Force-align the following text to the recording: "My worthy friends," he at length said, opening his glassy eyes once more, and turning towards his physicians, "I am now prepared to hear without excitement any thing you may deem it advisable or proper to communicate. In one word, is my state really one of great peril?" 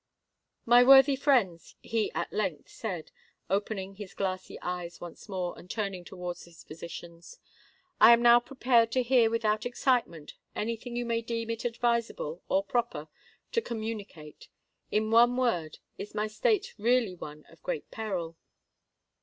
"My 0.65 0.81
worthy 0.83 1.15
friends," 1.15 1.75
he 1.79 2.11
at 2.13 2.33
length 2.33 2.69
said, 2.69 3.11
opening 3.51 3.93
his 3.97 4.15
glassy 4.15 4.57
eyes 4.63 4.99
once 4.99 5.29
more, 5.29 5.55
and 5.55 5.69
turning 5.69 6.03
towards 6.03 6.45
his 6.45 6.63
physicians, 6.63 7.37
"I 7.99 8.11
am 8.11 8.23
now 8.23 8.39
prepared 8.39 8.91
to 8.93 9.03
hear 9.03 9.29
without 9.29 9.63
excitement 9.63 10.33
any 10.55 10.75
thing 10.75 10.95
you 10.95 11.05
may 11.05 11.21
deem 11.21 11.51
it 11.51 11.65
advisable 11.65 12.41
or 12.49 12.63
proper 12.63 13.09
to 13.51 13.61
communicate. 13.61 14.47
In 14.89 15.11
one 15.11 15.37
word, 15.37 15.77
is 15.99 16.15
my 16.15 16.25
state 16.25 16.73
really 16.79 17.13
one 17.13 17.45
of 17.47 17.61
great 17.61 17.91
peril?" 17.91 18.35